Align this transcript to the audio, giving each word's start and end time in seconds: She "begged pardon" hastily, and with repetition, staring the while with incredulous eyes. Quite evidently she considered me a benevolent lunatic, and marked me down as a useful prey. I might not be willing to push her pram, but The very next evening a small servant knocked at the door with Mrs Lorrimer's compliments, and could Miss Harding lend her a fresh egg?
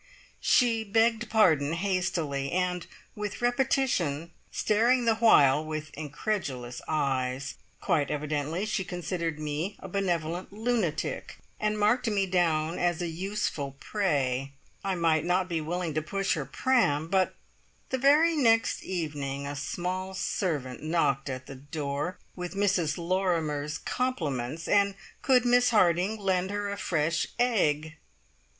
She 0.39 0.83
"begged 0.83 1.29
pardon" 1.29 1.73
hastily, 1.73 2.51
and 2.51 2.87
with 3.15 3.39
repetition, 3.39 4.31
staring 4.51 5.05
the 5.05 5.17
while 5.17 5.63
with 5.63 5.93
incredulous 5.93 6.81
eyes. 6.87 7.53
Quite 7.79 8.09
evidently 8.09 8.65
she 8.65 8.83
considered 8.83 9.37
me 9.39 9.75
a 9.77 9.87
benevolent 9.87 10.51
lunatic, 10.51 11.37
and 11.59 11.77
marked 11.77 12.07
me 12.09 12.25
down 12.25 12.79
as 12.79 12.99
a 12.99 13.09
useful 13.09 13.75
prey. 13.79 14.53
I 14.83 14.95
might 14.95 15.23
not 15.23 15.47
be 15.47 15.61
willing 15.61 15.93
to 15.93 16.01
push 16.01 16.33
her 16.33 16.45
pram, 16.45 17.07
but 17.07 17.35
The 17.89 17.99
very 17.99 18.35
next 18.35 18.81
evening 18.81 19.45
a 19.45 19.55
small 19.55 20.15
servant 20.15 20.81
knocked 20.81 21.29
at 21.29 21.45
the 21.45 21.53
door 21.55 22.17
with 22.35 22.55
Mrs 22.55 22.97
Lorrimer's 22.97 23.77
compliments, 23.77 24.67
and 24.67 24.95
could 25.21 25.45
Miss 25.45 25.69
Harding 25.69 26.17
lend 26.17 26.49
her 26.49 26.71
a 26.71 26.77
fresh 26.79 27.27
egg? 27.37 27.97